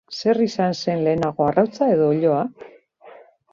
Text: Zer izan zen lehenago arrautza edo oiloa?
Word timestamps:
Zer 0.19 0.37
izan 0.45 0.73
zen 0.79 1.03
lehenago 1.09 1.47
arrautza 1.49 1.91
edo 1.99 2.09
oiloa? 2.17 2.43